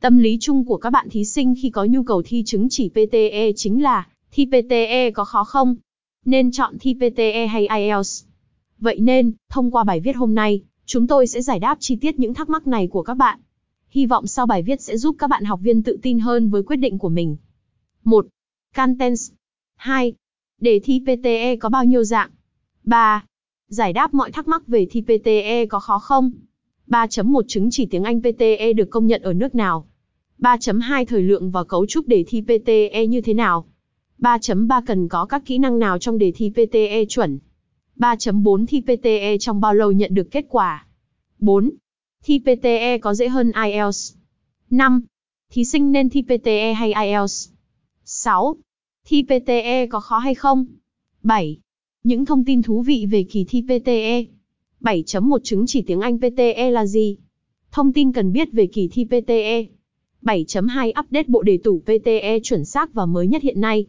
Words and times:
Tâm 0.00 0.18
lý 0.18 0.38
chung 0.40 0.64
của 0.64 0.76
các 0.76 0.90
bạn 0.90 1.08
thí 1.10 1.24
sinh 1.24 1.54
khi 1.62 1.70
có 1.70 1.84
nhu 1.84 2.02
cầu 2.02 2.22
thi 2.24 2.42
chứng 2.46 2.68
chỉ 2.70 2.88
PTE 2.88 3.52
chính 3.56 3.82
là, 3.82 4.06
thi 4.30 4.46
PTE 4.46 5.10
có 5.10 5.24
khó 5.24 5.44
không? 5.44 5.76
Nên 6.24 6.52
chọn 6.52 6.76
thi 6.80 6.94
PTE 6.94 7.46
hay 7.46 7.68
IELTS? 7.68 8.24
Vậy 8.78 9.00
nên, 9.00 9.32
thông 9.50 9.70
qua 9.70 9.84
bài 9.84 10.00
viết 10.00 10.16
hôm 10.16 10.34
nay, 10.34 10.62
chúng 10.86 11.06
tôi 11.06 11.26
sẽ 11.26 11.42
giải 11.42 11.58
đáp 11.58 11.76
chi 11.80 11.96
tiết 11.96 12.18
những 12.18 12.34
thắc 12.34 12.48
mắc 12.48 12.66
này 12.66 12.86
của 12.86 13.02
các 13.02 13.14
bạn. 13.14 13.40
Hy 13.88 14.06
vọng 14.06 14.26
sau 14.26 14.46
bài 14.46 14.62
viết 14.62 14.80
sẽ 14.80 14.96
giúp 14.96 15.16
các 15.18 15.30
bạn 15.30 15.44
học 15.44 15.60
viên 15.62 15.82
tự 15.82 15.98
tin 16.02 16.18
hơn 16.18 16.50
với 16.50 16.62
quyết 16.62 16.76
định 16.76 16.98
của 16.98 17.08
mình. 17.08 17.36
1. 18.04 18.26
Contents 18.76 19.30
2. 19.76 20.12
Đề 20.60 20.80
thi 20.84 21.00
PTE 21.00 21.56
có 21.56 21.68
bao 21.68 21.84
nhiêu 21.84 22.04
dạng? 22.04 22.30
3. 22.84 23.24
Giải 23.68 23.92
đáp 23.92 24.14
mọi 24.14 24.32
thắc 24.32 24.48
mắc 24.48 24.66
về 24.66 24.86
thi 24.90 25.02
PTE 25.02 25.66
có 25.66 25.80
khó 25.80 25.98
không? 25.98 26.30
3.1 26.88 27.42
chứng 27.48 27.70
chỉ 27.70 27.86
tiếng 27.86 28.04
Anh 28.04 28.20
PTE 28.20 28.72
được 28.72 28.90
công 28.90 29.06
nhận 29.06 29.22
ở 29.22 29.32
nước 29.32 29.54
nào? 29.54 29.86
3.2 30.38 31.04
Thời 31.04 31.22
lượng 31.22 31.50
và 31.50 31.64
cấu 31.64 31.86
trúc 31.86 32.08
đề 32.08 32.24
thi 32.26 32.42
PTE 32.42 33.06
như 33.06 33.20
thế 33.20 33.34
nào? 33.34 33.64
3.3 34.18 34.82
Cần 34.86 35.08
có 35.08 35.26
các 35.26 35.42
kỹ 35.46 35.58
năng 35.58 35.78
nào 35.78 35.98
trong 35.98 36.18
đề 36.18 36.32
thi 36.32 36.50
PTE 36.50 37.04
chuẩn? 37.04 37.38
3.4 37.96 38.66
Thi 38.66 38.80
PTE 38.80 39.38
trong 39.38 39.60
bao 39.60 39.74
lâu 39.74 39.92
nhận 39.92 40.14
được 40.14 40.30
kết 40.30 40.44
quả? 40.48 40.86
4. 41.38 41.70
Thi 42.24 42.38
PTE 42.38 42.98
có 42.98 43.14
dễ 43.14 43.28
hơn 43.28 43.52
IELTS? 43.64 44.14
5. 44.70 45.02
Thí 45.50 45.64
sinh 45.64 45.92
nên 45.92 46.08
thi 46.08 46.22
PTE 46.22 46.72
hay 46.72 46.92
IELTS? 46.92 47.48
6. 48.04 48.56
Thi 49.06 49.22
PTE 49.22 49.86
có 49.86 50.00
khó 50.00 50.18
hay 50.18 50.34
không? 50.34 50.66
7. 51.22 51.58
Những 52.02 52.24
thông 52.24 52.44
tin 52.44 52.62
thú 52.62 52.82
vị 52.82 53.06
về 53.10 53.24
kỳ 53.30 53.44
thi 53.44 53.62
PTE. 53.62 54.37
7.1 54.80 55.38
Chứng 55.38 55.66
chỉ 55.66 55.82
tiếng 55.82 56.00
Anh 56.00 56.18
PTE 56.18 56.70
là 56.70 56.86
gì? 56.86 57.16
Thông 57.72 57.92
tin 57.92 58.12
cần 58.12 58.32
biết 58.32 58.52
về 58.52 58.66
kỳ 58.66 58.88
thi 58.88 59.04
PTE. 59.04 59.66
7.2 60.22 60.88
Update 60.88 61.24
bộ 61.28 61.42
đề 61.42 61.58
tủ 61.64 61.80
PTE 61.80 62.40
chuẩn 62.42 62.64
xác 62.64 62.94
và 62.94 63.06
mới 63.06 63.26
nhất 63.26 63.42
hiện 63.42 63.60
nay. 63.60 63.86